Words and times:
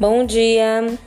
Bom 0.00 0.24
dia. 0.24 0.98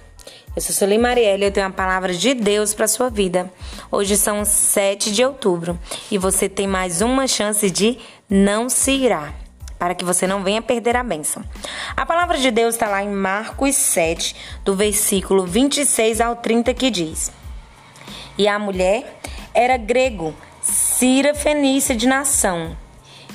Eu 0.55 0.61
sou 0.61 0.71
Sueli 0.71 0.99
Marielle 0.99 1.45
e 1.45 1.47
eu 1.47 1.51
tenho 1.51 1.65
uma 1.65 1.73
palavra 1.73 2.13
de 2.13 2.35
Deus 2.35 2.75
para 2.75 2.87
sua 2.87 3.09
vida. 3.09 3.51
Hoje 3.91 4.15
são 4.15 4.45
7 4.45 5.11
de 5.11 5.25
outubro 5.25 5.79
e 6.11 6.17
você 6.19 6.47
tem 6.47 6.67
mais 6.67 7.01
uma 7.01 7.25
chance 7.25 7.71
de 7.71 7.97
não 8.29 8.69
se 8.69 8.91
irar, 8.91 9.33
para 9.79 9.95
que 9.95 10.05
você 10.05 10.27
não 10.27 10.43
venha 10.43 10.61
perder 10.61 10.95
a 10.95 11.03
bênção. 11.03 11.43
A 11.97 12.05
palavra 12.05 12.37
de 12.37 12.51
Deus 12.51 12.75
está 12.75 12.87
lá 12.87 13.01
em 13.03 13.09
Marcos 13.09 13.75
7, 13.75 14.35
do 14.63 14.75
versículo 14.75 15.43
26 15.43 16.21
ao 16.21 16.35
30, 16.35 16.71
que 16.75 16.91
diz: 16.91 17.31
E 18.37 18.47
a 18.47 18.59
mulher 18.59 19.19
era 19.55 19.75
grego, 19.75 20.35
Cira 20.61 21.33
Fenícia 21.33 21.95
de 21.95 22.07
nação, 22.07 22.77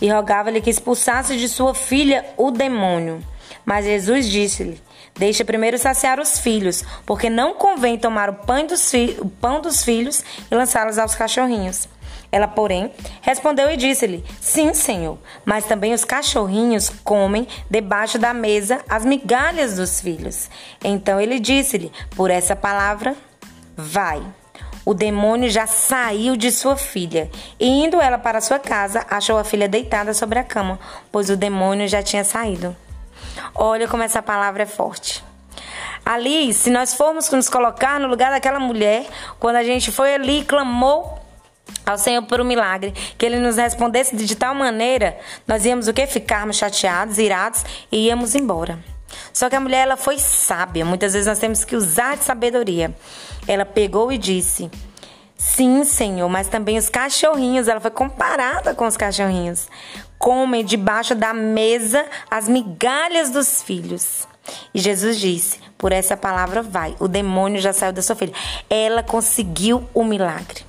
e 0.01 0.09
rogava-lhe 0.09 0.61
que 0.61 0.71
expulsasse 0.71 1.37
de 1.37 1.49
sua 1.49 1.75
filha 1.75 2.25
o 2.37 2.53
demônio. 2.53 3.21
Mas 3.65 3.85
Jesus 3.85 4.27
disse-lhe: 4.27 4.81
Deixa 5.17 5.45
primeiro 5.45 5.79
saciar 5.79 6.21
os 6.21 6.39
filhos, 6.39 6.85
porque 7.05 7.29
não 7.29 7.55
convém 7.55 7.99
tomar 7.99 8.31
o 8.31 8.35
pão 8.35 8.67
dos, 8.67 8.93
o 9.21 9.29
pão 9.29 9.61
dos 9.61 9.85
filhos 9.85 10.23
e 10.51 10.55
lançá-los 10.55 10.99
aos 10.99 11.15
cachorrinhos. 11.15 11.89
Ela, 12.31 12.47
porém, 12.47 12.93
respondeu 13.23 13.71
e 13.71 13.77
disse-lhe: 13.77 14.25
Sim, 14.41 14.75
senhor, 14.75 15.19
mas 15.45 15.65
também 15.65 15.95
os 15.95 16.05
cachorrinhos 16.05 16.91
comem 17.03 17.49
debaixo 17.71 18.19
da 18.19 18.35
mesa 18.35 18.81
as 18.89 19.05
migalhas 19.05 19.77
dos 19.77 20.01
filhos. 20.01 20.49
Então 20.85 21.21
ele 21.21 21.41
disse-lhe: 21.41 21.91
Por 22.15 22.31
essa 22.31 22.55
palavra, 22.55 23.17
vai. 23.77 24.23
O 24.85 24.95
demônio 24.95 25.51
já 25.51 25.67
saiu 25.67 26.37
de 26.37 26.51
sua 26.51 26.77
filha, 26.77 27.31
e 27.59 27.67
indo 27.67 28.01
ela 28.01 28.19
para 28.19 28.41
sua 28.41 28.59
casa, 28.59 29.05
achou 29.11 29.37
a 29.37 29.45
filha 29.45 29.69
deitada 29.69 30.15
sobre 30.15 30.39
a 30.39 30.45
cama, 30.45 30.79
pois 31.13 31.29
o 31.29 31.37
demônio 31.37 31.87
já 31.89 32.03
tinha 32.03 32.25
saído. 32.25 32.75
Olha 33.55 33.89
como 33.89 34.03
essa 34.03 34.23
palavra 34.23 34.63
é 34.63 34.67
forte. 34.67 35.25
Ali, 36.05 36.55
se 36.55 36.71
nós 36.71 36.95
formos 36.95 37.29
nos 37.31 37.49
colocar 37.49 38.01
no 38.01 38.09
lugar 38.09 38.31
daquela 38.31 38.59
mulher, 38.59 39.07
quando 39.39 39.57
a 39.57 39.63
gente 39.63 39.93
foi 39.93 40.15
ali 40.15 40.41
e 40.41 40.45
clamou 40.45 41.19
ao 41.85 41.99
Senhor 41.99 42.23
por 42.23 42.41
um 42.41 42.45
milagre, 42.45 42.93
que 43.17 43.27
Ele 43.27 43.39
nos 43.39 43.57
respondesse 43.57 44.17
de 44.17 44.37
tal 44.37 44.55
maneira, 44.55 45.19
nós 45.47 45.65
íamos 45.65 45.89
o 45.89 45.93
que? 45.93 46.07
Ficarmos 46.07 46.57
chateados, 46.57 47.19
irados 47.19 47.65
e 47.93 48.07
íamos 48.07 48.35
embora. 48.35 48.79
Só 49.33 49.49
que 49.49 49.57
a 49.57 49.61
mulher 49.61 49.83
ela 49.83 49.97
foi 49.97 50.19
sábia. 50.19 50.85
Muitas 50.85 51.13
vezes 51.13 51.27
nós 51.27 51.39
temos 51.39 51.65
que 51.65 51.77
usar 51.77 52.17
de 52.17 52.25
sabedoria. 52.25 52.95
Ela 53.47 53.65
pegou 53.65 54.13
e 54.13 54.19
disse: 54.19 54.71
Sim, 55.37 55.85
Senhor, 55.85 56.29
mas 56.29 56.49
também 56.49 56.77
os 56.77 56.89
cachorrinhos, 56.89 57.69
ela 57.69 57.81
foi 57.81 57.91
comparada 57.91 58.75
com 58.75 58.87
os 58.87 58.97
cachorrinhos 58.97 59.69
comem 60.19 60.65
debaixo 60.65 61.15
da 61.15 61.33
mesa 61.33 62.05
as 62.31 62.49
migalhas 62.49 63.31
dos 63.31 63.63
filhos. 63.63 64.27
E 64.75 64.79
Jesus 64.79 65.19
disse: 65.19 65.61
Por 65.77 65.93
essa 65.93 66.17
palavra 66.17 66.63
vai, 66.63 66.97
o 66.99 67.09
demônio 67.09 67.61
já 67.61 67.73
saiu 67.73 67.93
da 67.93 68.03
sua 68.03 68.17
filha. 68.17 68.33
Ela 68.69 69.03
conseguiu 69.03 69.89
o 69.95 70.03
milagre. 70.05 70.68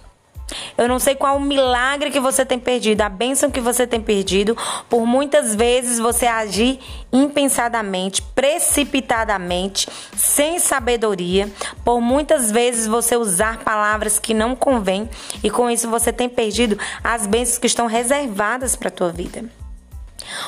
Eu 0.78 0.88
não 0.88 1.00
sei 1.00 1.16
qual 1.16 1.38
o 1.38 1.42
milagre 1.42 2.12
que 2.12 2.20
você 2.20 2.46
tem 2.46 2.60
perdido, 2.60 3.02
a 3.02 3.10
bênção 3.10 3.52
que 3.52 3.60
você 3.60 3.86
tem 3.86 4.02
perdido, 4.02 4.58
por 4.90 5.06
muitas 5.06 5.56
vezes 5.56 6.00
você 6.00 6.26
agir 6.26 6.80
impensadamente, 7.12 8.22
precipitadamente, 8.22 9.88
sem 10.16 10.60
sabedoria, 10.60 11.50
por 11.84 12.02
muitas 12.02 12.52
vezes 12.52 12.88
você 12.88 13.16
usar 13.16 13.60
palavras 13.60 14.20
que 14.20 14.34
não 14.34 14.56
convêm 14.56 15.10
e 15.44 15.50
com 15.50 15.70
isso 15.70 15.90
você 15.90 16.12
tem 16.12 16.30
perdido 16.30 16.78
as 17.04 17.28
bênçãos 17.28 17.58
que 17.58 17.68
estão 17.68 17.86
reservadas 17.88 18.76
para 18.76 18.90
a 18.90 18.92
tua 18.92 19.12
vida. 19.12 19.44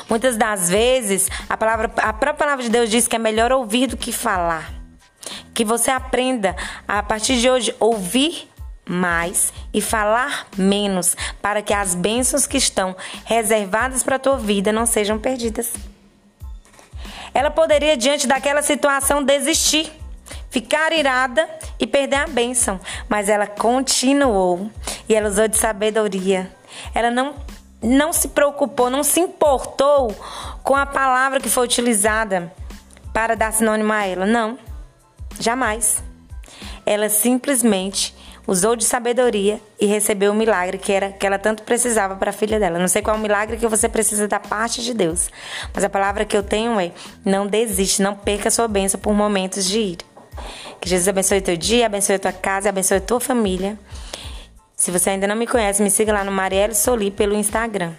Muitas 0.08 0.36
das 0.36 0.68
vezes, 0.68 1.28
a, 1.48 1.56
palavra, 1.56 1.90
a 1.96 2.12
própria 2.12 2.34
palavra 2.34 2.62
de 2.62 2.70
Deus 2.70 2.90
diz 2.90 3.08
que 3.08 3.16
é 3.16 3.18
melhor 3.18 3.52
ouvir 3.52 3.86
do 3.86 3.96
que 3.96 4.12
falar. 4.12 4.72
Que 5.54 5.64
você 5.64 5.90
aprenda 5.90 6.56
a 6.86 7.02
partir 7.02 7.36
de 7.36 7.48
hoje 7.50 7.74
ouvir 7.78 8.48
mais 8.84 9.52
e 9.72 9.80
falar 9.80 10.46
menos, 10.56 11.16
para 11.40 11.62
que 11.62 11.72
as 11.72 11.94
bênçãos 11.94 12.46
que 12.46 12.58
estão 12.58 12.94
reservadas 13.24 14.02
para 14.02 14.16
a 14.16 14.18
tua 14.18 14.36
vida 14.36 14.72
não 14.72 14.86
sejam 14.86 15.18
perdidas. 15.18 15.72
Ela 17.34 17.50
poderia, 17.50 17.96
diante 17.96 18.26
daquela 18.26 18.60
situação, 18.60 19.22
desistir, 19.22 19.90
ficar 20.50 20.92
irada 20.92 21.48
e 21.80 21.86
perder 21.86 22.16
a 22.16 22.26
bênção, 22.26 22.78
mas 23.08 23.28
ela 23.28 23.46
continuou 23.46 24.70
e 25.08 25.14
ela 25.14 25.28
usou 25.28 25.48
de 25.48 25.56
sabedoria. 25.56 26.54
Ela 26.94 27.10
não, 27.10 27.34
não 27.82 28.12
se 28.12 28.28
preocupou, 28.28 28.90
não 28.90 29.02
se 29.02 29.20
importou 29.20 30.14
com 30.62 30.76
a 30.76 30.84
palavra 30.84 31.40
que 31.40 31.48
foi 31.48 31.64
utilizada 31.64 32.52
para 33.14 33.34
dar 33.34 33.52
sinônimo 33.52 33.92
a 33.92 34.06
ela. 34.06 34.26
Não, 34.26 34.58
jamais. 35.40 36.02
Ela 36.84 37.08
simplesmente 37.08 38.14
usou 38.46 38.74
de 38.76 38.84
sabedoria 38.84 39.60
e 39.80 39.86
recebeu 39.86 40.32
o 40.32 40.34
milagre 40.34 40.78
que 40.78 40.92
era 40.92 41.12
que 41.12 41.26
ela 41.26 41.38
tanto 41.38 41.62
precisava 41.62 42.16
para 42.16 42.30
a 42.30 42.32
filha 42.32 42.58
dela. 42.58 42.78
Não 42.78 42.88
sei 42.88 43.02
qual 43.02 43.16
é 43.16 43.18
o 43.18 43.22
milagre 43.22 43.56
que 43.56 43.66
você 43.66 43.88
precisa 43.88 44.26
da 44.26 44.40
parte 44.40 44.82
de 44.82 44.94
Deus, 44.94 45.30
mas 45.74 45.84
a 45.84 45.88
palavra 45.88 46.24
que 46.24 46.36
eu 46.36 46.42
tenho 46.42 46.78
é: 46.80 46.92
não 47.24 47.46
desiste, 47.46 48.02
não 48.02 48.14
perca 48.14 48.50
sua 48.50 48.68
bênção 48.68 48.98
por 48.98 49.14
momentos 49.14 49.64
de 49.64 49.78
ir. 49.78 49.98
Que 50.80 50.88
Jesus 50.88 51.08
abençoe 51.08 51.40
teu 51.40 51.56
dia, 51.56 51.86
abençoe 51.86 52.18
tua 52.18 52.32
casa, 52.32 52.68
abençoe 52.68 53.00
tua 53.00 53.20
família. 53.20 53.78
Se 54.74 54.90
você 54.90 55.10
ainda 55.10 55.28
não 55.28 55.36
me 55.36 55.46
conhece, 55.46 55.82
me 55.82 55.90
siga 55.90 56.12
lá 56.12 56.24
no 56.24 56.32
Marielle 56.32 56.74
Soli 56.74 57.10
pelo 57.10 57.36
Instagram. 57.36 57.92